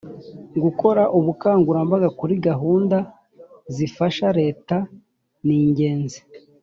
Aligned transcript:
gukora 0.63 1.03
ubukangurambaga 1.17 2.09
kuri 2.19 2.33
gahunda 2.47 2.97
zifasha 3.75 4.27
reta 4.39 4.75
ningenzi. 5.45 6.19